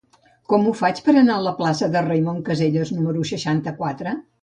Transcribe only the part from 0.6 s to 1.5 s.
ho faig per anar a